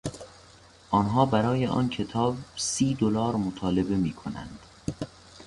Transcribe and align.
آنها 0.89 1.25
برای 1.25 1.67
آن 1.67 1.89
کتاب 1.89 2.37
سی 2.55 2.93
دلار 2.95 3.35
مطالبه 3.35 3.95
میکنند. 3.95 4.59